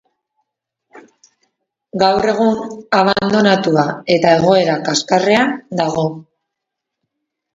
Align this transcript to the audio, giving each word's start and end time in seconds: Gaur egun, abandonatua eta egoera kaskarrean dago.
Gaur 2.03 2.27
egun, 2.31 2.55
abandonatua 2.99 3.83
eta 4.15 4.31
egoera 4.39 4.77
kaskarrean 4.87 5.53
dago. 5.83 6.07